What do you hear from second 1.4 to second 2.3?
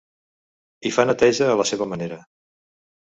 a la seva manera.